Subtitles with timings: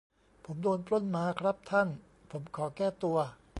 [0.45, 1.87] ผมโดนปล้นมาครับท่าน
[2.31, 3.17] ผมขอแก้ตัว